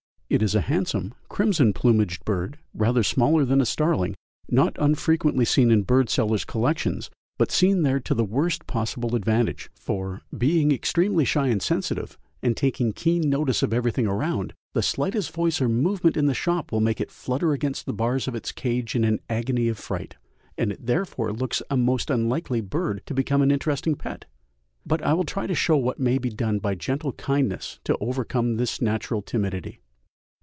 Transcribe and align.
It 0.33 0.41
is 0.41 0.55
a 0.55 0.61
handsome, 0.61 1.13
crimson 1.27 1.73
plumaged 1.73 2.23
bird, 2.23 2.57
rather 2.73 3.03
smaller 3.03 3.43
than 3.43 3.59
a 3.59 3.65
starling, 3.65 4.15
not 4.47 4.77
unfrequently 4.79 5.43
seen 5.43 5.69
in 5.69 5.81
bird 5.81 6.09
sellers' 6.09 6.45
collections, 6.45 7.09
but 7.37 7.51
seen 7.51 7.81
there 7.81 7.99
to 7.99 8.13
the 8.13 8.23
worst 8.23 8.65
possible 8.65 9.13
advantage, 9.13 9.69
for, 9.75 10.21
being 10.37 10.71
extremely 10.71 11.25
shy 11.25 11.47
and 11.47 11.61
sensitive, 11.61 12.17
and 12.41 12.55
taking 12.55 12.93
keen 12.93 13.29
notice 13.29 13.61
of 13.61 13.73
everything 13.73 14.07
around, 14.07 14.53
the 14.71 14.81
slightest 14.81 15.33
voice 15.33 15.59
or 15.59 15.67
movement 15.67 16.15
in 16.15 16.27
the 16.27 16.33
shop 16.33 16.71
will 16.71 16.79
make 16.79 17.01
it 17.01 17.11
flutter 17.11 17.51
against 17.51 17.85
the 17.85 17.91
bars 17.91 18.25
of 18.25 18.33
its 18.33 18.53
cage 18.53 18.95
in 18.95 19.03
an 19.03 19.19
agony 19.29 19.67
of 19.67 19.77
fright, 19.77 20.15
and 20.57 20.71
it 20.71 20.85
therefore 20.85 21.33
looks 21.33 21.61
a 21.69 21.75
most 21.75 22.09
unlikely 22.09 22.61
bird 22.61 23.01
to 23.05 23.13
become 23.13 23.41
an 23.41 23.51
interesting 23.51 23.95
pet; 23.95 24.23
but 24.85 25.01
I 25.03 25.11
will 25.11 25.25
try 25.25 25.45
to 25.45 25.53
show 25.55 25.75
what 25.75 25.99
may 25.99 26.17
be 26.17 26.29
done 26.29 26.59
by 26.59 26.73
gentle 26.75 27.11
kindness 27.11 27.81
to 27.83 27.97
overcome 27.99 28.55
this 28.55 28.81
natural 28.81 29.21
timidity. 29.21 29.81